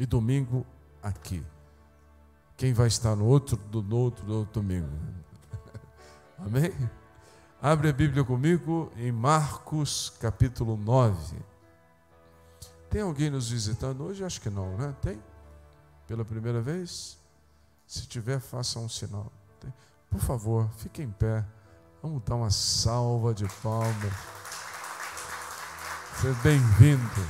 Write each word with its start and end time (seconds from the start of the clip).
e 0.00 0.06
domingo 0.06 0.66
aqui. 1.02 1.44
Quem 2.56 2.72
vai 2.72 2.86
estar 2.86 3.14
no 3.14 3.26
outro, 3.26 3.54
do, 3.58 3.82
no 3.82 3.96
outro, 3.98 4.26
no 4.26 4.38
outro 4.38 4.62
domingo? 4.62 4.88
Amém? 6.40 6.72
Abre 7.60 7.90
a 7.90 7.92
Bíblia 7.92 8.24
comigo 8.24 8.90
em 8.96 9.12
Marcos 9.12 10.08
capítulo 10.18 10.74
9. 10.78 11.36
Tem 12.88 13.02
alguém 13.02 13.28
nos 13.28 13.50
visitando 13.50 14.04
hoje? 14.04 14.24
Acho 14.24 14.40
que 14.40 14.48
não, 14.48 14.74
né? 14.78 14.96
Tem? 15.02 15.22
Pela 16.06 16.24
primeira 16.24 16.62
vez? 16.62 17.18
Se 17.86 18.06
tiver, 18.06 18.40
faça 18.40 18.78
um 18.78 18.88
sinal. 18.88 19.30
Tem? 19.60 19.72
Por 20.08 20.20
favor, 20.20 20.70
fique 20.78 21.02
em 21.02 21.10
pé. 21.10 21.44
Vamos 22.02 22.22
dar 22.22 22.36
uma 22.36 22.50
salva 22.50 23.34
de 23.34 23.46
palmas. 23.62 24.14
Seja 26.22 26.40
bem-vindo. 26.42 27.20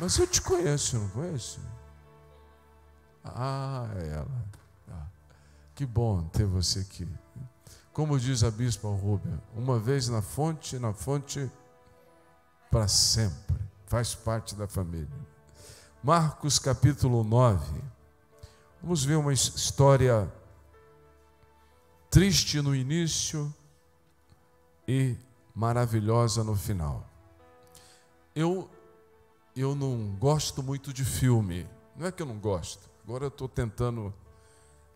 Mas 0.00 0.16
eu 0.16 0.26
te 0.26 0.40
conheço, 0.40 0.98
não 0.98 1.08
conheço? 1.08 1.60
Ah, 3.24 3.88
é 3.96 4.08
ela. 4.14 4.44
Ah, 4.90 5.06
que 5.74 5.84
bom 5.84 6.22
ter 6.28 6.46
você 6.46 6.80
aqui. 6.80 7.06
Como 7.92 8.18
diz 8.18 8.44
a 8.44 8.50
bispa 8.50 8.88
Rúbia, 8.88 9.42
uma 9.56 9.78
vez 9.78 10.08
na 10.08 10.22
fonte, 10.22 10.78
na 10.78 10.92
fonte 10.92 11.50
para 12.70 12.86
sempre. 12.86 13.56
Faz 13.86 14.14
parte 14.14 14.54
da 14.54 14.68
família. 14.68 15.08
Marcos 16.02 16.60
capítulo 16.60 17.24
9. 17.24 17.82
Vamos 18.80 19.04
ver 19.04 19.16
uma 19.16 19.32
história 19.32 20.32
triste 22.08 22.60
no 22.60 22.74
início 22.74 23.52
e 24.86 25.16
maravilhosa 25.52 26.44
no 26.44 26.54
final. 26.54 27.04
Eu 28.34 28.70
eu 29.60 29.74
não 29.74 30.16
gosto 30.18 30.62
muito 30.62 30.92
de 30.92 31.04
filme. 31.04 31.68
Não 31.96 32.06
é 32.06 32.12
que 32.12 32.22
eu 32.22 32.26
não 32.26 32.38
gosto. 32.38 32.88
Agora 33.04 33.24
eu 33.24 33.28
estou 33.28 33.48
tentando. 33.48 34.14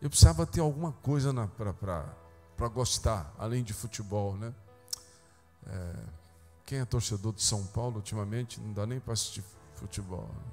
Eu 0.00 0.08
precisava 0.08 0.46
ter 0.46 0.60
alguma 0.60 0.92
coisa 0.92 1.32
para 1.56 2.68
gostar, 2.68 3.34
além 3.38 3.62
de 3.62 3.72
futebol, 3.72 4.36
né? 4.36 4.54
É, 5.66 5.94
quem 6.64 6.78
é 6.78 6.84
torcedor 6.84 7.32
de 7.32 7.42
São 7.42 7.66
Paulo 7.66 7.96
ultimamente 7.96 8.60
não 8.60 8.72
dá 8.72 8.86
nem 8.86 9.00
para 9.00 9.12
assistir 9.12 9.44
futebol. 9.74 10.28
Né? 10.28 10.52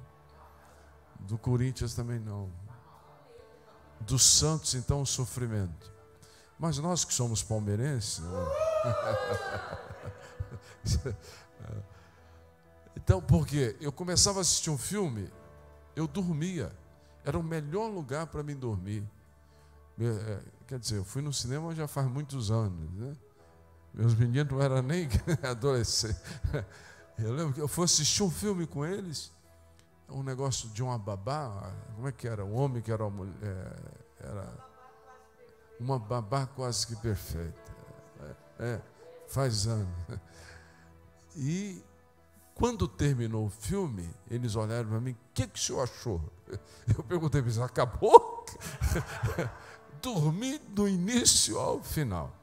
Do 1.20 1.38
Corinthians 1.38 1.94
também 1.94 2.18
não. 2.18 2.50
Do 4.00 4.18
Santos, 4.18 4.74
então, 4.74 5.02
o 5.02 5.06
sofrimento. 5.06 5.92
Mas 6.58 6.78
nós 6.78 7.04
que 7.04 7.12
somos 7.14 7.42
palmeirenses. 7.42 8.20
Né? 8.20 8.30
então, 13.10 13.20
porque 13.20 13.74
eu 13.80 13.90
começava 13.90 14.38
a 14.38 14.42
assistir 14.42 14.70
um 14.70 14.78
filme, 14.78 15.28
eu 15.96 16.06
dormia. 16.06 16.72
Era 17.24 17.36
o 17.36 17.42
melhor 17.42 17.88
lugar 17.88 18.28
para 18.28 18.40
mim 18.40 18.54
dormir. 18.54 19.02
É, 19.98 20.38
quer 20.68 20.78
dizer, 20.78 20.98
eu 20.98 21.04
fui 21.04 21.20
no 21.20 21.32
cinema 21.32 21.74
já 21.74 21.88
faz 21.88 22.06
muitos 22.06 22.52
anos. 22.52 22.88
Né? 22.92 23.16
Meus 23.92 24.14
meninos 24.14 24.52
não 24.52 24.62
eram 24.62 24.80
nem 24.80 25.08
adolescentes. 25.42 26.22
Eu 27.18 27.34
lembro 27.34 27.52
que 27.52 27.60
eu 27.60 27.68
fui 27.68 27.84
assistir 27.84 28.22
um 28.22 28.30
filme 28.30 28.66
com 28.66 28.82
eles, 28.82 29.30
um 30.08 30.22
negócio 30.22 30.70
de 30.70 30.82
uma 30.82 30.98
babá, 30.98 31.70
como 31.94 32.08
é 32.08 32.12
que 32.12 32.26
era? 32.26 32.42
Um 32.42 32.54
homem 32.54 32.80
que 32.80 32.90
era 32.90 33.04
uma 33.04 33.10
mulher. 33.10 33.34
É, 33.42 34.26
era 34.26 34.54
uma 35.78 35.98
babá 35.98 36.46
quase 36.46 36.86
que 36.86 36.96
perfeita. 36.96 37.60
É, 38.58 38.64
é, 38.64 38.80
faz 39.26 39.66
anos. 39.66 39.88
E 41.36 41.84
quando 42.60 42.86
terminou 42.86 43.46
o 43.46 43.50
filme, 43.50 44.06
eles 44.30 44.54
olharam 44.54 44.90
para 44.90 45.00
mim, 45.00 45.12
o 45.12 45.16
que, 45.32 45.46
que 45.46 45.58
o 45.58 45.62
senhor 45.62 45.80
achou? 45.80 46.22
Eu 46.94 47.02
perguntei 47.02 47.40
para 47.40 47.50
eles, 47.50 47.58
acabou? 47.58 48.44
Dormi 50.02 50.58
do 50.58 50.86
início 50.86 51.58
ao 51.58 51.82
final. 51.82 52.36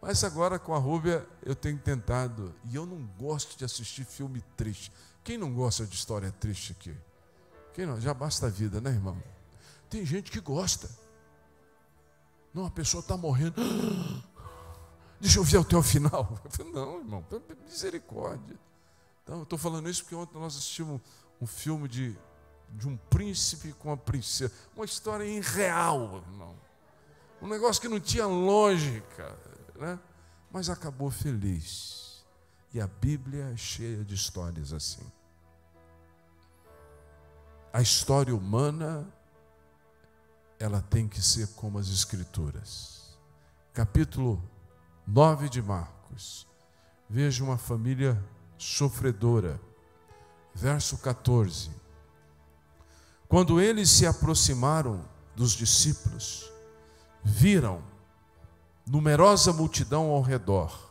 Mas 0.00 0.24
agora 0.24 0.58
com 0.58 0.74
a 0.74 0.78
Rúbia 0.78 1.26
eu 1.42 1.54
tenho 1.54 1.78
tentado, 1.78 2.54
e 2.64 2.74
eu 2.74 2.86
não 2.86 3.06
gosto 3.18 3.58
de 3.58 3.64
assistir 3.66 4.06
filme 4.06 4.42
triste. 4.56 4.90
Quem 5.22 5.36
não 5.36 5.52
gosta 5.52 5.84
de 5.84 5.94
história 5.94 6.32
triste 6.32 6.72
aqui? 6.72 6.96
Quem 7.74 7.84
não? 7.84 8.00
Já 8.00 8.14
basta 8.14 8.46
a 8.46 8.50
vida, 8.50 8.80
né, 8.80 8.90
irmão? 8.90 9.22
Tem 9.90 10.04
gente 10.06 10.30
que 10.30 10.40
gosta. 10.40 10.88
Não, 12.54 12.64
a 12.64 12.70
pessoa 12.70 13.02
está 13.02 13.18
morrendo. 13.18 13.56
Deixa 15.20 15.38
eu 15.38 15.44
ver 15.44 15.58
até 15.58 15.76
o 15.76 15.82
final. 15.82 16.40
não, 16.72 16.98
irmão, 16.98 17.24
misericórdia. 17.66 18.58
Então, 19.22 19.38
eu 19.38 19.42
estou 19.42 19.58
falando 19.58 19.88
isso 19.88 20.02
porque 20.02 20.14
ontem 20.14 20.38
nós 20.38 20.56
assistimos 20.56 21.00
um 21.40 21.46
filme 21.46 21.88
de, 21.88 22.16
de 22.70 22.88
um 22.88 22.96
príncipe 22.96 23.72
com 23.72 23.88
uma 23.88 23.96
princesa. 23.96 24.52
Uma 24.74 24.84
história 24.84 25.24
irreal, 25.24 26.22
irmão. 26.26 26.56
Um 27.40 27.48
negócio 27.48 27.80
que 27.80 27.88
não 27.88 28.00
tinha 28.00 28.26
lógica, 28.26 29.36
né? 29.76 29.98
mas 30.50 30.68
acabou 30.68 31.10
feliz. 31.10 32.24
E 32.72 32.80
a 32.80 32.86
Bíblia 32.86 33.50
é 33.52 33.56
cheia 33.56 34.04
de 34.04 34.14
histórias 34.14 34.72
assim. 34.72 35.04
A 37.72 37.80
história 37.80 38.34
humana 38.34 39.06
ela 40.58 40.82
tem 40.82 41.08
que 41.08 41.22
ser 41.22 41.48
como 41.54 41.78
as 41.78 41.88
Escrituras. 41.88 43.18
Capítulo 43.72 44.42
9 45.06 45.48
de 45.48 45.62
Marcos. 45.62 46.46
Veja 47.08 47.42
uma 47.42 47.56
família 47.56 48.22
sofredora. 48.60 49.58
Verso 50.54 50.98
14. 50.98 51.70
Quando 53.26 53.58
eles 53.60 53.88
se 53.88 54.06
aproximaram 54.06 55.02
dos 55.34 55.52
discípulos, 55.52 56.50
viram 57.24 57.82
numerosa 58.86 59.52
multidão 59.52 60.10
ao 60.10 60.20
redor 60.20 60.90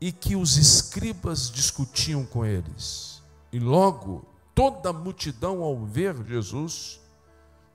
e 0.00 0.12
que 0.12 0.36
os 0.36 0.56
escribas 0.56 1.50
discutiam 1.50 2.24
com 2.24 2.44
eles. 2.44 3.20
E 3.52 3.58
logo 3.58 4.24
toda 4.54 4.90
a 4.90 4.92
multidão, 4.92 5.62
ao 5.62 5.84
ver 5.84 6.14
Jesus, 6.24 7.00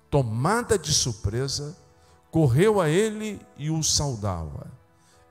tomada 0.09 0.77
de 0.79 0.93
surpresa, 0.93 1.75
correu 2.31 2.79
a 2.79 2.87
ele 2.87 3.41
e 3.57 3.69
o 3.69 3.83
saudava. 3.83 4.84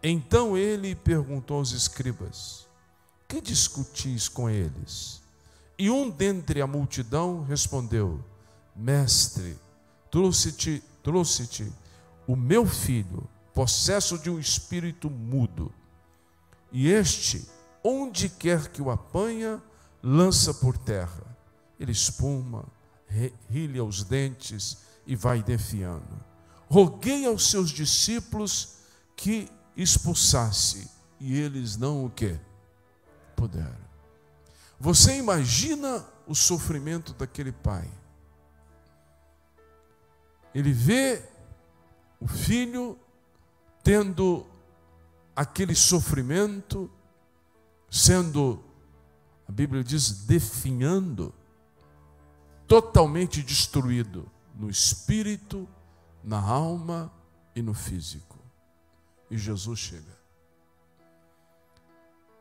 Então 0.07 0.55
ele 0.55 0.95
perguntou 0.95 1.57
aos 1.57 1.73
escribas: 1.73 2.69
Que 3.27 3.41
discutis 3.41 4.29
com 4.29 4.51
eles? 4.51 5.23
E 5.79 5.89
um 5.91 6.11
dentre 6.11 6.61
a 6.61 6.67
multidão 6.67 7.43
respondeu: 7.43 8.23
Mestre, 8.77 9.57
trouxe-te 10.11 10.83
trouxe 11.03 11.73
o 12.27 12.37
meu 12.37 12.67
filho, 12.67 13.29
possesso 13.55 14.19
de 14.19 14.29
um 14.29 14.39
espírito 14.39 15.09
mudo. 15.09 15.73
E 16.71 16.89
este, 16.89 17.47
onde 17.83 18.29
quer 18.29 18.69
que 18.69 18.83
o 18.83 18.91
apanha, 18.91 19.63
lança 20.03 20.53
por 20.53 20.77
terra. 20.77 21.23
Ele 21.81 21.93
espuma, 21.93 22.67
rilha 23.49 23.83
os 23.83 24.05
dentes 24.05 24.79
e 25.07 25.17
vai 25.17 25.43
defiando. 25.43 26.23
Roguei 26.69 27.25
aos 27.27 27.51
seus 27.51 27.71
discípulos 27.71 28.77
que 29.15 29.49
expulsasse, 29.77 30.91
e 31.19 31.39
eles 31.39 31.77
não 31.77 32.05
o 32.05 32.11
que? 32.11 32.39
Puderam. 33.35 33.85
Você 34.79 35.17
imagina 35.17 36.05
o 36.27 36.35
sofrimento 36.35 37.13
daquele 37.15 37.53
pai. 37.53 37.91
Ele 40.55 40.73
vê 40.73 41.23
o 42.21 42.29
filho 42.29 42.99
tendo 43.83 44.47
aquele 45.35 45.75
sofrimento, 45.75 46.91
sendo, 47.91 48.63
a 49.49 49.53
Bíblia 49.53 49.83
diz, 49.83 50.25
definhando 50.25 51.35
totalmente 52.67 53.43
destruído 53.43 54.31
no 54.55 54.71
espírito, 54.71 55.69
na 56.23 56.41
alma 56.41 57.13
e 57.55 57.61
no 57.61 57.75
físico. 57.75 58.34
E 59.35 59.37
Jesus 59.37 59.81
chega. 59.81 60.17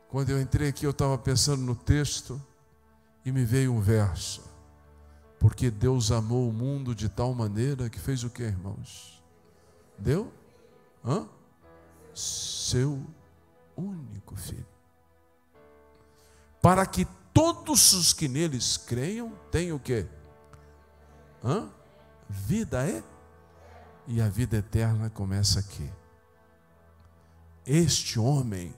Quando 0.10 0.30
eu 0.30 0.40
entrei 0.40 0.70
aqui, 0.70 0.86
eu 0.86 0.92
estava 0.92 1.18
pensando 1.18 1.64
no 1.64 1.76
texto 1.76 2.40
e 3.26 3.32
me 3.32 3.44
veio 3.44 3.74
um 3.74 3.82
verso. 3.82 4.44
Porque 5.40 5.72
Deus 5.72 6.12
amou 6.12 6.48
o 6.48 6.54
mundo 6.54 6.94
de 6.94 7.10
tal 7.10 7.34
maneira 7.34 7.90
que 7.90 8.00
fez 8.00 8.24
o 8.24 8.30
que, 8.30 8.44
irmãos? 8.44 9.24
Deu? 9.98 10.32
Hã? 11.04 11.28
Seu 12.14 13.04
único 13.76 14.36
filho. 14.36 14.68
Para 16.62 16.86
que 16.86 17.08
todos 17.34 17.92
os 17.94 18.14
que 18.14 18.28
neles 18.28 18.78
creiam 18.78 19.34
tenham 19.50 19.78
o 19.78 19.80
quê? 19.80 20.06
Hã? 21.44 21.72
Vida 22.30 22.88
é? 22.88 23.04
E 24.06 24.22
a 24.22 24.30
vida 24.30 24.58
eterna 24.58 25.10
começa 25.10 25.60
aqui. 25.60 25.90
Este 27.66 28.20
homem, 28.20 28.74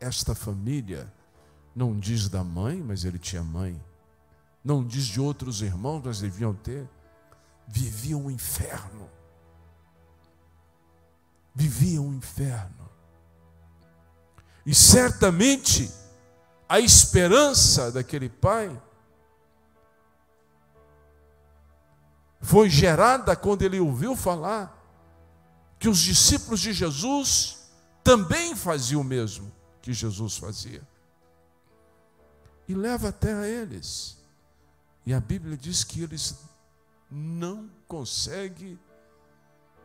esta 0.00 0.34
família, 0.34 1.12
Não 1.74 1.96
diz 1.96 2.28
da 2.28 2.42
mãe, 2.42 2.82
mas 2.82 3.04
ele 3.04 3.20
tinha 3.20 3.42
mãe. 3.42 3.80
Não 4.64 4.84
diz 4.84 5.06
de 5.06 5.20
outros 5.20 5.62
irmãos, 5.62 6.02
mas 6.04 6.20
deviam 6.20 6.52
ter. 6.52 6.88
Vivia 7.68 8.18
um 8.18 8.28
inferno. 8.28 9.08
Vivia 11.54 12.02
um 12.02 12.14
inferno. 12.14 12.90
E 14.66 14.74
certamente 14.74 15.88
a 16.68 16.80
esperança 16.80 17.92
daquele 17.92 18.28
pai 18.28 18.76
foi 22.40 22.68
gerada 22.68 23.34
quando 23.36 23.62
ele 23.62 23.80
ouviu 23.80 24.14
falar 24.16 24.76
que 25.78 25.88
os 25.88 25.98
discípulos 25.98 26.60
de 26.60 26.72
Jesus 26.72 27.57
também 28.08 28.56
faziam 28.56 29.02
o 29.02 29.04
mesmo 29.04 29.52
que 29.82 29.92
Jesus 29.92 30.38
fazia. 30.38 30.80
E 32.66 32.74
leva 32.74 33.10
até 33.10 33.34
a 33.34 33.46
eles. 33.46 34.16
E 35.04 35.12
a 35.12 35.20
Bíblia 35.20 35.58
diz 35.58 35.84
que 35.84 36.02
eles 36.02 36.38
não 37.10 37.68
conseguem 37.86 38.78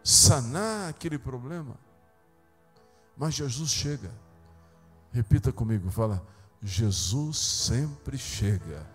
sanar 0.02 0.90
aquele 0.90 1.18
problema. 1.18 1.78
Mas 3.18 3.34
Jesus 3.34 3.70
chega. 3.70 4.10
Repita 5.12 5.52
comigo, 5.52 5.92
fala: 5.92 6.26
Jesus 6.62 7.38
sempre 7.38 8.18
chega. 8.18 8.88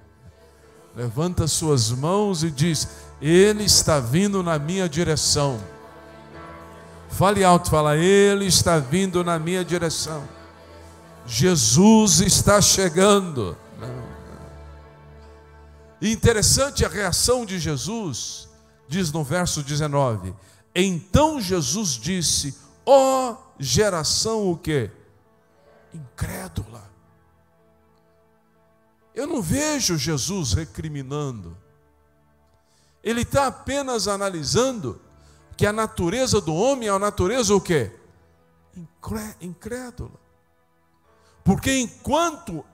Levanta 0.97 1.47
suas 1.47 1.91
mãos 1.91 2.43
e 2.43 2.51
diz: 2.51 2.89
Ele 3.21 3.65
está 3.65 4.01
vindo 4.01 4.43
na 4.43 4.59
minha 4.59 4.89
direção. 4.89 5.61
Fale 7.09 7.43
alto, 7.43 7.71
fala: 7.71 7.97
Ele 7.97 8.47
está 8.47 8.79
vindo 8.79 9.25
na 9.25 9.39
minha 9.39 9.65
direção. 9.65 10.27
Jesus 11.27 12.21
está 12.21 12.61
chegando. 12.61 13.57
Interessante 16.01 16.85
a 16.85 16.89
reação 16.89 17.45
de 17.45 17.59
Jesus, 17.59 18.49
diz 18.87 19.11
no 19.11 19.25
verso 19.25 19.63
19: 19.63 20.35
Então 20.75 21.41
Jesus 21.41 21.91
disse: 21.91 22.57
Ó 22.87 23.33
oh, 23.33 23.37
geração 23.59 24.51
o 24.51 24.57
que? 24.57 24.91
Incrédula. 25.93 26.89
Eu 29.15 29.27
não 29.27 29.43
vejo 29.43 29.99
Jesus 29.99 30.53
recriminando. 30.53 31.57
Ele 33.03 33.23
está 33.23 33.49
apenas 33.49 34.07
analisando 34.07 35.01
que 35.59 35.67
a 35.67 35.73
natureza 35.73 36.41
do 36.41 36.55
homem 36.55 36.89
é 36.89 36.93
a 36.93 37.01
natureza 37.01 37.53
o 37.53 37.61
quê? 37.61 37.93
Incrédula. 39.41 40.13
Porque 41.43 41.77
enquanto 41.81 42.65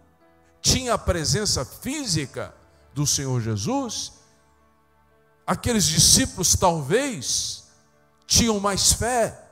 tinha 0.60 0.92
a 0.92 0.98
presença 0.98 1.64
física 1.64 2.54
do 2.92 3.06
Senhor 3.06 3.40
Jesus, 3.40 4.12
aqueles 5.46 5.86
discípulos 5.86 6.54
talvez 6.56 7.64
tinham 8.26 8.60
mais 8.60 8.92
fé 8.92 9.48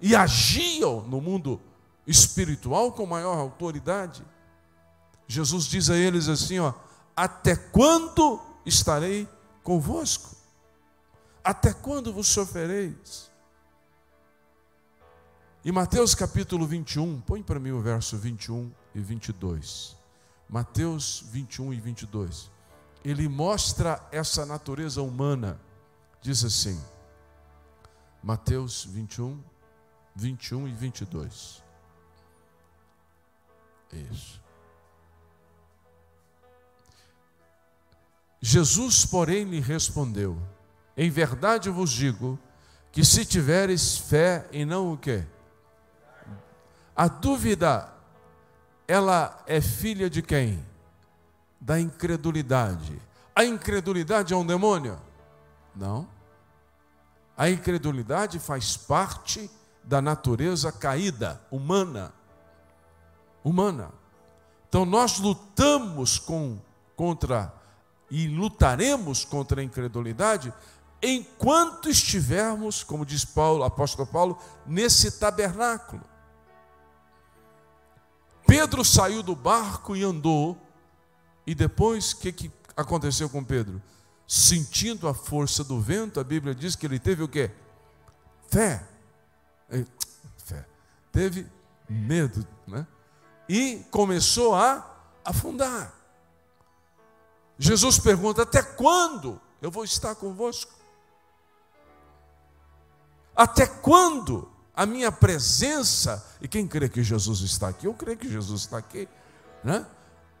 e 0.00 0.14
agiam 0.14 1.00
no 1.08 1.20
mundo 1.20 1.60
espiritual 2.06 2.92
com 2.92 3.04
maior 3.04 3.36
autoridade. 3.36 4.24
Jesus 5.26 5.64
diz 5.64 5.90
a 5.90 5.96
eles 5.96 6.28
assim, 6.28 6.60
ó: 6.60 6.72
"Até 7.16 7.56
quando 7.56 8.40
estarei 8.64 9.28
convosco? 9.64 10.43
Até 11.44 11.72
quando 11.72 12.12
vos 12.12 12.26
sofrereis?" 12.26 13.30
E 15.64 15.72
Mateus 15.72 16.14
capítulo 16.14 16.66
21, 16.66 17.22
põe 17.22 17.42
para 17.42 17.58
mim 17.58 17.70
o 17.70 17.80
verso 17.80 18.18
21 18.18 18.70
e 18.94 19.00
22. 19.00 19.96
Mateus 20.46 21.24
21 21.30 21.72
e 21.72 21.80
22. 21.80 22.50
Ele 23.02 23.28
mostra 23.28 24.06
essa 24.12 24.44
natureza 24.44 25.00
humana. 25.02 25.58
Diz 26.20 26.44
assim: 26.44 26.78
Mateus 28.22 28.84
21, 28.84 29.42
21 30.14 30.68
e 30.68 30.72
22. 30.72 31.62
Isso. 34.10 34.40
Jesus, 38.40 39.06
porém, 39.06 39.44
lhe 39.44 39.60
respondeu: 39.60 40.38
Em 40.96 41.10
verdade 41.10 41.70
vos 41.70 41.90
digo 41.90 42.38
que 42.92 43.04
se 43.04 43.24
tiveres 43.24 43.98
fé 43.98 44.46
e 44.52 44.64
não 44.64 44.92
o 44.92 44.96
quê? 44.96 45.24
A 46.94 47.08
dúvida, 47.08 47.92
ela 48.86 49.42
é 49.46 49.60
filha 49.60 50.08
de 50.08 50.22
quem? 50.22 50.64
Da 51.60 51.80
incredulidade. 51.80 53.00
A 53.34 53.44
incredulidade 53.44 54.32
é 54.32 54.36
um 54.36 54.46
demônio? 54.46 54.96
Não. 55.74 56.08
A 57.36 57.50
incredulidade 57.50 58.38
faz 58.38 58.76
parte 58.76 59.50
da 59.82 60.00
natureza 60.00 60.70
caída, 60.70 61.40
humana. 61.50 62.12
Humana. 63.42 63.90
Então 64.68 64.84
nós 64.84 65.18
lutamos 65.18 66.18
com, 66.18 66.58
contra 66.94 67.52
e 68.10 68.28
lutaremos 68.28 69.24
contra 69.24 69.60
a 69.60 69.64
incredulidade 69.64 70.52
enquanto 71.12 71.88
estivermos, 71.88 72.82
como 72.82 73.04
diz 73.04 73.24
Paulo, 73.24 73.64
apóstolo 73.64 74.06
Paulo, 74.06 74.38
nesse 74.66 75.12
tabernáculo. 75.12 76.02
Pedro 78.46 78.84
saiu 78.84 79.22
do 79.22 79.34
barco 79.34 79.96
e 79.96 80.02
andou, 80.02 80.58
e 81.46 81.54
depois 81.54 82.12
o 82.12 82.18
que, 82.18 82.32
que 82.32 82.52
aconteceu 82.76 83.28
com 83.28 83.42
Pedro? 83.44 83.82
Sentindo 84.26 85.08
a 85.08 85.14
força 85.14 85.62
do 85.62 85.80
vento, 85.80 86.20
a 86.20 86.24
Bíblia 86.24 86.54
diz 86.54 86.76
que 86.76 86.86
ele 86.86 86.98
teve 86.98 87.22
o 87.22 87.28
quê? 87.28 87.50
Fé. 88.48 88.86
Fé. 90.38 90.66
Teve 91.12 91.46
medo, 91.88 92.46
né? 92.66 92.86
E 93.48 93.84
começou 93.90 94.54
a 94.54 94.90
afundar. 95.24 95.92
Jesus 97.58 97.98
pergunta: 97.98 98.42
Até 98.42 98.62
quando 98.62 99.40
eu 99.60 99.70
vou 99.70 99.84
estar 99.84 100.14
convosco? 100.14 100.72
Até 103.34 103.66
quando 103.66 104.48
a 104.74 104.86
minha 104.86 105.10
presença, 105.12 106.24
e 106.40 106.48
quem 106.48 106.66
crê 106.66 106.88
que 106.88 107.02
Jesus 107.02 107.40
está 107.40 107.68
aqui? 107.68 107.86
Eu 107.86 107.94
creio 107.94 108.18
que 108.18 108.30
Jesus 108.30 108.62
está 108.62 108.78
aqui, 108.78 109.08
né? 109.62 109.86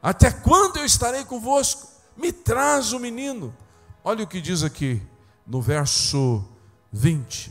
Até 0.02 0.30
quando 0.30 0.78
eu 0.78 0.84
estarei 0.84 1.24
convosco? 1.24 1.88
Me 2.16 2.32
traz 2.32 2.92
o 2.92 2.98
menino. 2.98 3.54
Olha 4.02 4.24
o 4.24 4.26
que 4.26 4.40
diz 4.40 4.62
aqui 4.62 5.02
no 5.46 5.62
verso 5.62 6.44
20. 6.92 7.50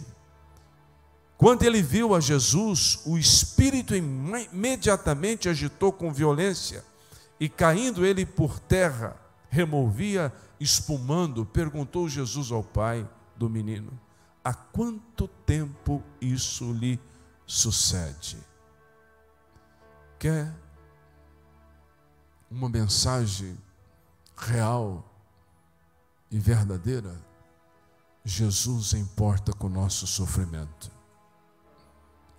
Quando 1.37 1.63
ele 1.63 1.81
viu 1.81 2.15
a 2.15 2.19
Jesus, 2.19 3.01
o 3.05 3.17
espírito 3.17 3.93
imediatamente 3.95 5.49
agitou 5.49 5.91
com 5.91 6.13
violência, 6.13 6.85
e 7.39 7.49
caindo 7.49 8.05
ele 8.05 8.25
por 8.25 8.59
terra, 8.59 9.17
removia 9.49 10.31
espumando, 10.59 11.45
perguntou 11.45 12.07
Jesus 12.07 12.51
ao 12.51 12.63
pai 12.63 13.07
do 13.35 13.49
menino: 13.49 13.91
Há 14.43 14.53
quanto 14.53 15.27
tempo 15.27 16.03
isso 16.19 16.73
lhe 16.73 16.99
sucede? 17.45 18.37
Quer 20.19 20.53
uma 22.51 22.67
mensagem 22.67 23.57
real 24.35 25.03
e 26.29 26.37
verdadeira? 26.37 27.15
Jesus 28.25 28.93
importa 28.93 29.53
com 29.53 29.67
o 29.67 29.69
nosso 29.69 30.05
sofrimento. 30.07 30.91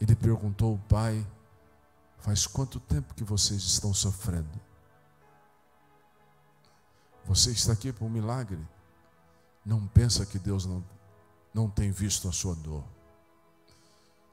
Ele 0.01 0.15
perguntou 0.15 0.73
ao 0.73 0.79
pai: 0.89 1.27
Faz 2.19 2.47
quanto 2.47 2.81
tempo 2.81 3.15
que 3.15 3.25
vocês 3.25 3.63
estão 3.63 3.93
sofrendo? 3.93 4.61
Você 7.27 7.51
está 7.51 7.73
aqui 7.73 7.93
por 7.93 8.07
um 8.07 8.11
milagre. 8.11 8.59
Não 9.65 9.87
pensa 9.87 10.27
que 10.27 10.39
Deus 10.39 10.67
não, 10.67 10.85
não 11.55 11.71
tem 11.71 11.91
visto 11.91 12.29
a 12.29 12.33
sua 12.33 12.55
dor. 12.55 12.85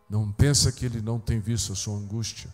Não 0.10 0.32
pensa 0.32 0.72
que 0.72 0.86
Ele 0.86 1.02
não 1.02 1.20
tem 1.20 1.40
visto 1.40 1.72
a 1.72 1.76
sua 1.76 1.96
angústia. 1.96 2.54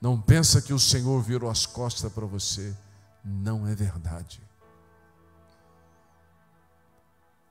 Não 0.00 0.20
pensa 0.20 0.60
que 0.60 0.72
o 0.72 0.78
Senhor 0.78 1.20
virou 1.22 1.50
as 1.50 1.66
costas 1.66 2.12
para 2.12 2.26
você. 2.26 2.76
Não 3.24 3.66
é 3.66 3.74
verdade. 3.74 4.40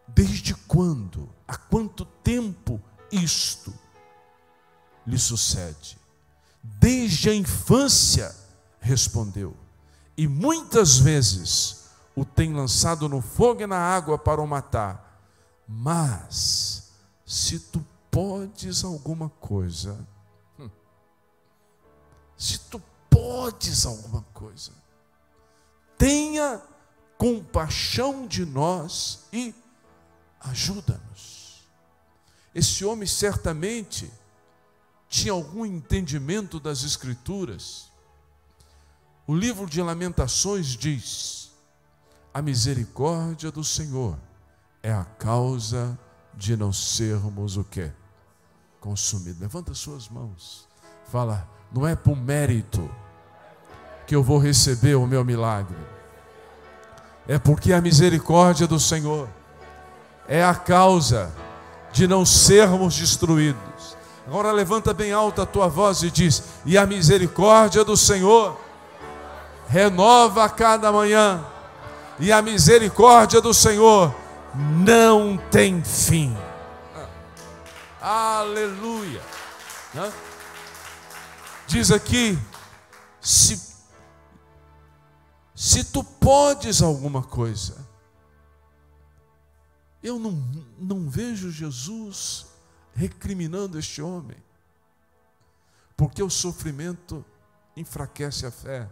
Desde 0.08 0.54
quando, 0.54 1.30
há 1.48 1.58
quanto 1.58 2.06
tempo 2.06 2.80
isto 3.12 3.74
lhe 5.08 5.18
sucede? 5.18 5.98
Desde 6.62 7.30
a 7.30 7.36
infância, 7.36 8.34
respondeu 8.80 9.58
e 10.18 10.28
muitas 10.28 10.98
vezes 10.98 11.86
o 12.16 12.24
tem 12.24 12.54
lançado 12.54 13.10
no 13.10 13.22
fogo 13.22 13.62
e 13.62 13.68
na 13.68 13.78
água 13.78 14.18
para 14.18 14.42
o 14.42 14.48
matar. 14.48 15.13
Mas, 15.68 16.92
se 17.26 17.60
tu 17.60 17.86
podes 18.12 18.84
alguma 18.84 19.30
coisa, 19.30 19.98
hum, 20.60 20.70
se 22.38 22.60
tu 22.60 22.82
podes 23.10 23.86
alguma 23.86 24.22
coisa, 24.34 24.72
tenha 25.98 26.62
compaixão 27.18 28.28
de 28.28 28.46
nós 28.46 29.26
e 29.32 29.56
ajuda-nos. 30.42 31.64
Esse 32.54 32.86
homem 32.86 33.08
certamente 33.08 34.12
tinha 35.08 35.32
algum 35.32 35.66
entendimento 35.66 36.60
das 36.60 36.84
Escrituras. 36.84 37.90
O 39.26 39.34
livro 39.34 39.66
de 39.66 39.82
Lamentações 39.82 40.68
diz: 40.68 41.52
a 42.34 42.42
misericórdia 42.42 43.52
do 43.52 43.64
Senhor 43.64 44.20
é 44.84 44.92
a 44.92 45.06
causa 45.18 45.98
de 46.34 46.58
não 46.58 46.74
sermos 46.74 47.56
o 47.56 47.64
que? 47.64 47.90
Consumidos. 48.82 49.40
Levanta 49.40 49.74
suas 49.74 50.10
mãos. 50.10 50.68
Fala, 51.10 51.48
não 51.72 51.88
é 51.88 51.96
por 51.96 52.18
mérito 52.18 52.90
que 54.06 54.14
eu 54.14 54.22
vou 54.22 54.38
receber 54.38 54.96
o 54.96 55.08
meu 55.08 55.24
milagre. 55.24 55.78
É 57.26 57.40
porque 57.40 57.72
a 57.72 57.80
misericórdia 57.80 58.68
do 58.68 58.78
Senhor 58.78 59.30
é 60.28 60.44
a 60.44 60.54
causa 60.54 61.34
de 61.94 62.06
não 62.06 62.26
sermos 62.26 62.98
destruídos. 62.98 63.96
Agora 64.28 64.52
levanta 64.52 64.94
bem 64.94 65.14
alta 65.14 65.44
a 65.44 65.46
tua 65.46 65.70
voz 65.70 66.04
e 66.04 66.12
diz: 66.12 66.44
E 66.66 66.78
a 66.78 66.86
misericórdia 66.86 67.86
do 67.86 67.96
Senhor 67.96 68.60
renova 69.70 70.44
a 70.44 70.50
cada 70.50 70.92
manhã, 70.92 71.46
e 72.20 72.32
a 72.32 72.42
misericórdia 72.42 73.40
do 73.40 73.54
Senhor 73.54 74.14
não 74.56 75.38
tem 75.50 75.84
fim. 75.84 76.36
Aleluia. 78.00 79.22
Diz 81.68 81.92
aqui: 81.92 82.38
se, 83.22 83.78
se 85.56 85.84
tu 85.86 86.04
podes 86.04 86.82
alguma 86.82 87.24
coisa, 87.24 87.88
eu 90.02 90.20
não, 90.20 90.32
não 90.78 91.10
vejo 91.10 91.50
Jesus 91.50 92.46
recriminando 92.94 93.80
este 93.80 94.02
homem, 94.02 94.38
porque 95.96 96.22
o 96.22 96.30
sofrimento 96.30 97.26
enfraquece 97.76 98.46
a 98.46 98.52
fé. 98.52 98.90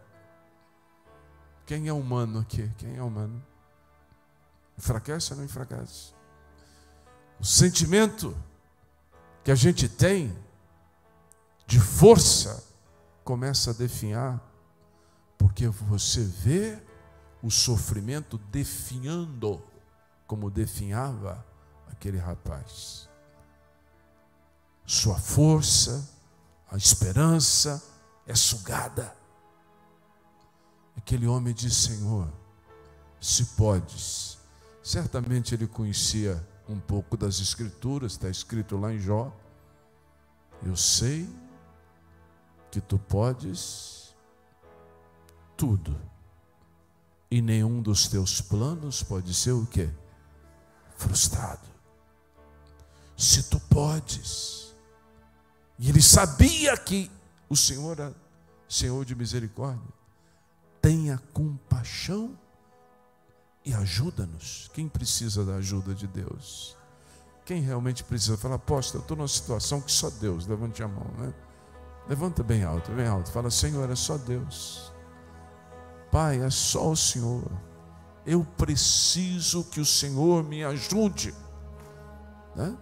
Quem 1.65 1.87
é 1.87 1.93
humano 1.93 2.39
aqui? 2.39 2.69
Quem 2.77 2.95
é 2.97 3.03
humano? 3.03 3.50
Enfraquece 4.81 5.31
ou 5.33 5.37
não 5.37 5.45
enfraquece? 5.45 6.11
O 7.39 7.45
sentimento 7.45 8.35
que 9.43 9.51
a 9.51 9.55
gente 9.55 9.87
tem 9.87 10.35
de 11.67 11.79
força 11.79 12.63
começa 13.23 13.69
a 13.69 13.73
definhar, 13.75 14.41
porque 15.37 15.67
você 15.67 16.23
vê 16.23 16.81
o 17.43 17.51
sofrimento 17.51 18.39
definhando 18.39 19.61
como 20.25 20.49
definhava 20.49 21.45
aquele 21.91 22.17
rapaz. 22.17 23.07
Sua 24.83 25.19
força, 25.19 26.09
a 26.71 26.75
esperança 26.75 27.83
é 28.25 28.33
sugada. 28.33 29.15
Aquele 30.97 31.27
homem 31.27 31.53
diz: 31.53 31.75
Senhor, 31.75 32.27
se 33.19 33.45
podes. 33.55 34.30
Certamente 34.83 35.53
ele 35.53 35.67
conhecia 35.67 36.45
um 36.67 36.79
pouco 36.79 37.15
das 37.15 37.39
Escrituras, 37.39 38.13
está 38.13 38.29
escrito 38.29 38.77
lá 38.77 38.93
em 38.93 38.99
Jó. 38.99 39.31
Eu 40.63 40.75
sei 40.75 41.29
que 42.71 42.79
tu 42.79 42.97
podes 42.97 44.15
tudo, 45.57 45.95
e 47.29 47.41
nenhum 47.41 47.81
dos 47.81 48.07
teus 48.07 48.41
planos 48.41 49.03
pode 49.03 49.33
ser 49.33 49.51
o 49.51 49.65
que? 49.65 49.89
Frustrado. 50.95 51.67
Se 53.17 53.43
tu 53.43 53.59
podes, 53.59 54.75
e 55.77 55.89
ele 55.89 56.01
sabia 56.01 56.75
que 56.77 57.11
o 57.49 57.55
Senhor 57.55 57.99
é 57.99 58.13
Senhor 58.67 59.03
de 59.03 59.13
misericórdia, 59.13 59.93
tenha 60.81 61.17
compaixão 61.33 62.37
e 63.63 63.73
ajuda-nos. 63.73 64.69
Quem 64.73 64.87
precisa 64.87 65.45
da 65.45 65.55
ajuda 65.55 65.93
de 65.93 66.07
Deus? 66.07 66.77
Quem 67.45 67.61
realmente 67.61 68.03
precisa? 68.03 68.37
Fala, 68.37 68.55
apóstolo, 68.55 69.01
eu 69.01 69.03
estou 69.03 69.17
numa 69.17 69.27
situação 69.27 69.81
que 69.81 69.91
só 69.91 70.09
Deus. 70.09 70.47
Levante 70.47 70.81
a 70.83 70.87
mão, 70.87 71.07
né? 71.17 71.33
Levanta 72.07 72.43
bem 72.43 72.63
alto, 72.63 72.91
bem 72.91 73.07
alto. 73.07 73.31
Fala, 73.31 73.49
Senhor, 73.49 73.89
é 73.89 73.95
só 73.95 74.17
Deus. 74.17 74.91
Pai, 76.11 76.41
é 76.41 76.49
só 76.49 76.89
o 76.89 76.95
Senhor. 76.95 77.49
Eu 78.25 78.45
preciso 78.57 79.63
que 79.65 79.79
o 79.79 79.85
Senhor 79.85 80.43
me 80.43 80.63
ajude. 80.63 81.33
Né? 82.55 82.77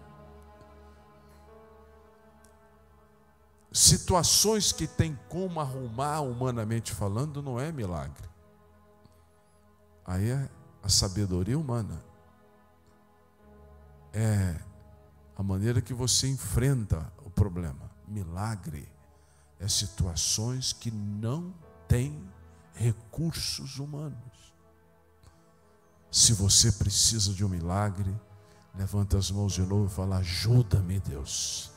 Situações 3.71 4.71
que 4.71 4.87
tem 4.87 5.17
como 5.29 5.59
arrumar, 5.59 6.21
humanamente 6.21 6.91
falando, 6.91 7.41
não 7.41 7.59
é 7.59 7.71
milagre. 7.71 8.27
Aí 10.05 10.31
é 10.31 10.49
a 10.83 10.89
sabedoria 10.89 11.57
humana. 11.57 12.03
É 14.13 14.55
a 15.35 15.43
maneira 15.43 15.81
que 15.81 15.93
você 15.93 16.27
enfrenta 16.27 17.11
o 17.25 17.29
problema. 17.29 17.89
Milagre 18.07 18.91
é 19.59 19.67
situações 19.67 20.73
que 20.73 20.91
não 20.91 21.53
têm 21.87 22.21
recursos 22.73 23.77
humanos. 23.79 24.53
Se 26.11 26.33
você 26.33 26.71
precisa 26.71 27.33
de 27.33 27.45
um 27.45 27.49
milagre, 27.49 28.13
levanta 28.75 29.17
as 29.17 29.29
mãos 29.29 29.53
de 29.53 29.61
novo 29.61 29.85
e 29.85 29.95
fala: 29.95 30.17
Ajuda-me, 30.17 30.99
Deus. 30.99 31.71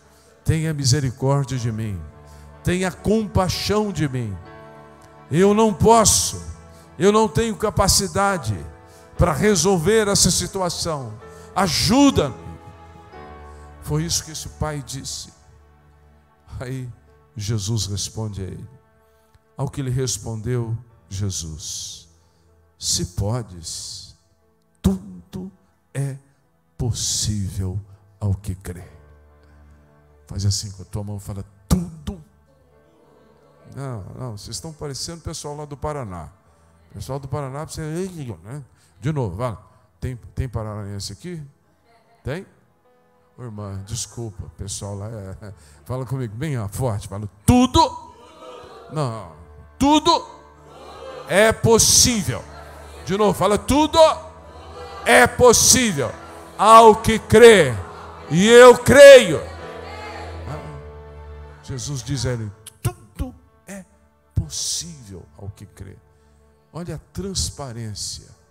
Tenha 0.45 0.73
misericórdia 0.73 1.59
de 1.59 1.71
mim. 1.71 2.01
Tenha 2.65 2.91
compaixão 2.91 3.93
de 3.93 4.09
mim. 4.09 4.37
Eu 5.31 5.55
não 5.55 5.73
posso, 5.73 6.43
eu 6.99 7.11
não 7.13 7.29
tenho 7.29 7.57
capacidade 7.57 8.57
para 9.17 9.33
resolver 9.33 10.09
essa 10.09 10.31
situação. 10.31 11.13
Ajuda-me. 11.55 12.35
Foi 13.83 14.05
isso 14.05 14.25
que 14.25 14.31
esse 14.31 14.49
pai 14.51 14.83
disse. 14.83 15.33
Aí 16.61 16.89
Jesus 17.37 17.87
responde 17.87 18.43
a 18.43 18.45
ele. 18.45 18.69
Ao 19.57 19.69
que 19.69 19.83
lhe 19.83 19.91
respondeu 19.91 20.77
Jesus: 21.09 22.09
Se 22.79 23.07
podes, 23.07 24.17
tudo 24.81 25.53
é 25.93 26.17
possível 26.77 27.81
ao 28.19 28.35
que 28.35 28.55
crê. 28.55 28.89
Faz 30.27 30.47
assim 30.47 30.71
com 30.71 30.83
a 30.83 30.87
tua 30.87 31.05
mão, 31.05 31.19
fala 31.19 31.45
tudo. 31.69 32.23
Não, 33.75 34.05
não, 34.19 34.37
vocês 34.37 34.57
estão 34.57 34.73
parecendo 34.73 35.19
o 35.19 35.23
pessoal 35.23 35.57
lá 35.57 35.65
do 35.65 35.77
Paraná. 35.77 36.31
O 36.91 36.95
pessoal 36.95 37.19
do 37.19 37.29
Paraná 37.29 37.65
precisa. 37.65 37.85
Né? 38.43 38.65
De 39.03 39.13
novo, 39.13 39.35
vai. 39.35 39.59
Tem, 40.01 40.15
tem 40.33 40.49
paranaense 40.49 41.13
aqui? 41.13 41.43
Tem? 42.23 42.47
Ô, 43.37 43.43
irmã, 43.43 43.83
desculpa, 43.85 44.45
pessoal 44.57 44.95
lá. 44.95 45.09
É, 45.09 45.53
fala 45.85 46.07
comigo 46.07 46.33
bem 46.37 46.57
forte. 46.69 47.09
Fala, 47.09 47.29
tudo. 47.45 48.15
Não, 48.93 49.33
tudo 49.77 50.25
é 51.29 51.53
possível. 51.53 52.45
De 53.05 53.17
novo, 53.17 53.37
fala, 53.37 53.59
tudo 53.59 53.99
é 55.05 55.27
possível 55.27 56.13
ao 56.57 56.95
que 56.95 57.19
crê. 57.19 57.75
E 58.31 58.49
eu 58.49 58.79
creio. 58.79 59.41
Jesus 61.65 62.05
diz 62.05 62.25
a 62.25 62.35
ele: 62.35 62.53
tudo 62.81 63.35
é 63.67 63.85
possível 64.33 65.25
ao 65.37 65.49
que 65.49 65.67
crê. 65.67 65.97
Olha 66.73 66.95
a 66.95 67.01
transparência 67.13 68.42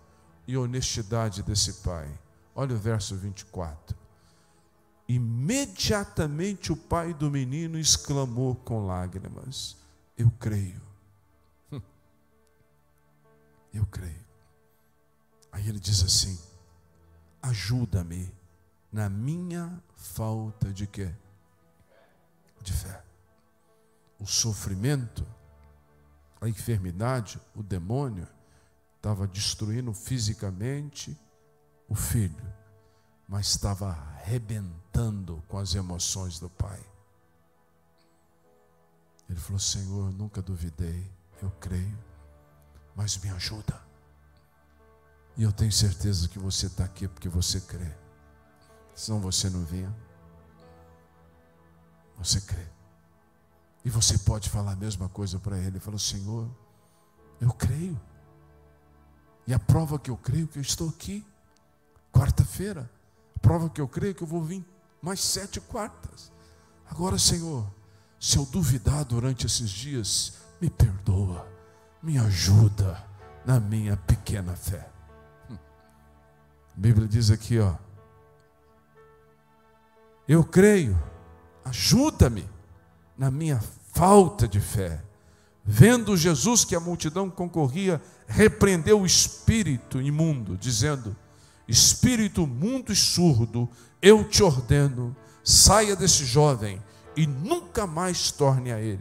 e 0.51 0.57
honestidade 0.57 1.41
desse 1.41 1.75
pai. 1.75 2.13
Olha 2.53 2.75
o 2.75 2.77
verso 2.77 3.15
24. 3.15 3.95
Imediatamente 5.07 6.73
o 6.73 6.75
pai 6.75 7.13
do 7.13 7.31
menino 7.31 7.79
exclamou 7.79 8.55
com 8.55 8.85
lágrimas: 8.85 9.77
Eu 10.17 10.29
creio. 10.31 10.81
Eu 13.73 13.85
creio. 13.85 14.25
Aí 15.53 15.67
ele 15.69 15.79
diz 15.79 16.03
assim: 16.03 16.37
Ajuda-me 17.41 18.29
na 18.91 19.09
minha 19.09 19.81
falta 19.95 20.73
de 20.73 20.85
quê? 20.85 21.13
De 22.61 22.73
fé. 22.73 23.01
O 24.19 24.25
sofrimento, 24.25 25.25
a 26.41 26.49
enfermidade, 26.49 27.39
o 27.55 27.63
demônio 27.63 28.27
estava 29.01 29.27
destruindo 29.27 29.91
fisicamente 29.95 31.17
o 31.89 31.95
filho, 31.95 32.53
mas 33.27 33.47
estava 33.47 33.89
arrebentando 33.89 35.43
com 35.47 35.57
as 35.57 35.73
emoções 35.73 36.39
do 36.39 36.47
pai. 36.47 36.79
Ele 39.27 39.39
falou: 39.39 39.59
Senhor, 39.59 40.11
nunca 40.11 40.39
duvidei, 40.39 41.11
eu 41.41 41.49
creio, 41.59 41.97
mas 42.95 43.17
me 43.17 43.31
ajuda. 43.31 43.81
E 45.35 45.41
eu 45.41 45.51
tenho 45.51 45.71
certeza 45.71 46.29
que 46.29 46.37
você 46.37 46.67
está 46.67 46.83
aqui 46.83 47.07
porque 47.07 47.27
você 47.27 47.59
crê. 47.59 47.91
Senão 48.93 49.19
você 49.19 49.49
não 49.49 49.65
vinha. 49.65 49.91
Você 52.19 52.39
crê. 52.41 52.67
E 53.83 53.89
você 53.89 54.15
pode 54.19 54.47
falar 54.47 54.73
a 54.73 54.75
mesma 54.75 55.09
coisa 55.09 55.39
para 55.39 55.57
ele. 55.57 55.67
Ele 55.67 55.79
falou: 55.79 55.97
Senhor, 55.97 56.47
eu 57.39 57.51
creio. 57.51 57.99
E 59.47 59.53
a 59.53 59.59
prova 59.59 59.99
que 59.99 60.09
eu 60.09 60.17
creio 60.17 60.47
que 60.47 60.57
eu 60.57 60.61
estou 60.61 60.89
aqui, 60.89 61.25
quarta-feira. 62.11 62.89
A 63.35 63.39
prova 63.39 63.69
que 63.69 63.81
eu 63.81 63.87
creio 63.87 64.13
que 64.13 64.23
eu 64.23 64.27
vou 64.27 64.43
vir 64.43 64.65
mais 65.01 65.21
sete 65.21 65.59
quartas. 65.59 66.31
Agora, 66.89 67.17
Senhor, 67.17 67.65
se 68.19 68.37
eu 68.37 68.45
duvidar 68.45 69.03
durante 69.03 69.45
esses 69.45 69.69
dias, 69.69 70.33
me 70.61 70.69
perdoa, 70.69 71.47
me 72.03 72.17
ajuda 72.17 73.03
na 73.45 73.59
minha 73.59 73.97
pequena 73.97 74.55
fé. 74.55 74.87
Hum. 75.49 75.57
A 76.75 76.79
Bíblia 76.79 77.07
diz 77.07 77.31
aqui, 77.31 77.59
ó. 77.59 77.75
Eu 80.27 80.43
creio, 80.43 81.01
ajuda-me 81.65 82.47
na 83.17 83.31
minha 83.31 83.59
falta 83.91 84.47
de 84.47 84.59
fé. 84.59 85.03
Vendo 85.63 86.17
Jesus 86.17 86.65
que 86.65 86.75
a 86.75 86.79
multidão 86.79 87.29
concorria, 87.29 88.01
repreendeu 88.27 89.01
o 89.01 89.05
espírito 89.05 90.01
imundo, 90.01 90.57
dizendo: 90.57 91.15
Espírito 91.67 92.47
mundo 92.47 92.91
e 92.91 92.95
surdo, 92.95 93.69
eu 94.01 94.23
te 94.27 94.43
ordeno, 94.43 95.15
saia 95.43 95.95
desse 95.95 96.25
jovem 96.25 96.81
e 97.15 97.27
nunca 97.27 97.85
mais 97.85 98.31
torne 98.31 98.71
a 98.71 98.79
ele. 98.79 98.99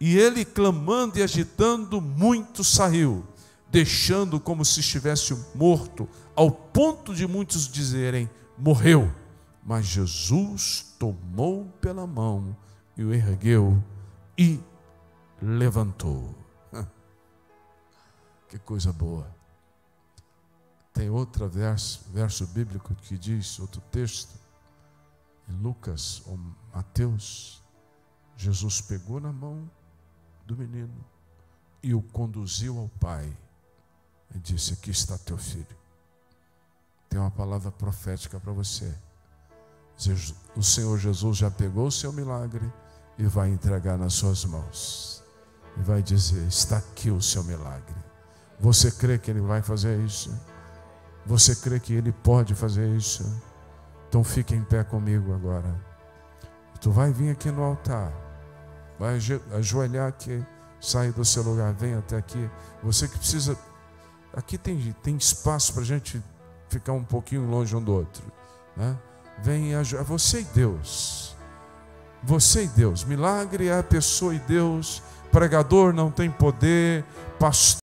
E 0.00 0.18
ele, 0.18 0.44
clamando 0.44 1.18
e 1.18 1.22
agitando 1.22 2.00
muito, 2.00 2.64
saiu, 2.64 3.24
deixando 3.70 4.40
como 4.40 4.64
se 4.64 4.80
estivesse 4.80 5.36
morto, 5.54 6.08
ao 6.34 6.50
ponto 6.50 7.14
de 7.14 7.26
muitos 7.26 7.68
dizerem: 7.68 8.28
morreu. 8.58 9.10
Mas 9.64 9.86
Jesus 9.86 10.94
tomou 10.98 11.66
pela 11.80 12.04
mão 12.04 12.56
e 12.96 13.04
o 13.04 13.14
ergueu 13.14 13.80
e 14.36 14.58
levantou. 15.42 16.32
Que 18.48 18.58
coisa 18.58 18.92
boa. 18.92 19.26
Tem 20.92 21.08
outro 21.08 21.48
verso, 21.48 22.04
verso 22.12 22.46
bíblico 22.46 22.94
que 22.94 23.16
diz, 23.16 23.58
outro 23.58 23.80
texto, 23.90 24.38
em 25.48 25.54
Lucas 25.54 26.22
ou 26.26 26.38
Mateus, 26.72 27.62
Jesus 28.36 28.80
pegou 28.82 29.18
na 29.18 29.32
mão 29.32 29.68
do 30.46 30.56
menino 30.56 31.04
e 31.82 31.94
o 31.94 32.02
conduziu 32.02 32.78
ao 32.78 32.88
pai 33.00 33.34
e 34.34 34.38
disse: 34.38 34.74
Aqui 34.74 34.90
está 34.90 35.16
teu 35.16 35.38
filho. 35.38 35.76
Tem 37.08 37.18
uma 37.18 37.30
palavra 37.30 37.72
profética 37.72 38.38
para 38.38 38.52
você. 38.52 38.94
O 40.54 40.62
Senhor 40.62 40.98
Jesus 40.98 41.38
já 41.38 41.50
pegou 41.50 41.86
o 41.86 41.92
seu 41.92 42.12
milagre 42.12 42.70
e 43.18 43.24
vai 43.24 43.48
entregar 43.48 43.98
nas 43.98 44.14
suas 44.14 44.44
mãos. 44.44 45.21
E 45.76 45.82
vai 45.82 46.02
dizer: 46.02 46.46
Está 46.46 46.78
aqui 46.78 47.10
o 47.10 47.20
seu 47.20 47.42
milagre. 47.44 47.94
Você 48.60 48.90
crê 48.90 49.18
que 49.18 49.30
Ele 49.30 49.40
vai 49.40 49.60
fazer 49.62 49.98
isso? 50.00 50.32
Você 51.26 51.54
crê 51.56 51.80
que 51.80 51.92
Ele 51.92 52.12
pode 52.12 52.54
fazer 52.54 52.88
isso? 52.96 53.24
Então 54.08 54.22
fique 54.22 54.54
em 54.54 54.62
pé 54.62 54.84
comigo 54.84 55.34
agora. 55.34 55.74
Tu 56.80 56.90
vai 56.90 57.12
vir 57.12 57.30
aqui 57.30 57.50
no 57.50 57.62
altar, 57.62 58.12
vai 58.98 59.16
ajoelhar 59.52 60.08
aqui, 60.08 60.44
sai 60.80 61.12
do 61.12 61.24
seu 61.24 61.42
lugar, 61.42 61.72
vem 61.72 61.94
até 61.94 62.16
aqui. 62.16 62.50
Você 62.82 63.08
que 63.08 63.16
precisa. 63.16 63.56
Aqui 64.34 64.58
tem, 64.58 64.94
tem 65.02 65.16
espaço 65.16 65.72
para 65.72 65.82
a 65.82 65.84
gente 65.86 66.22
ficar 66.68 66.92
um 66.92 67.04
pouquinho 67.04 67.48
longe 67.48 67.74
um 67.74 67.82
do 67.82 67.92
outro. 67.92 68.24
Né? 68.76 68.98
Vem 69.42 69.74
ajoelhar. 69.74 70.04
Você 70.06 70.40
e 70.40 70.44
Deus. 70.44 71.36
Você 72.22 72.64
e 72.64 72.68
Deus. 72.68 73.04
Milagre 73.04 73.68
é 73.68 73.78
a 73.78 73.82
pessoa 73.82 74.34
e 74.34 74.38
Deus. 74.40 75.02
Pregador 75.32 75.92
não 75.94 76.10
tem 76.10 76.30
poder. 76.30 77.02
Pastor 77.38 77.80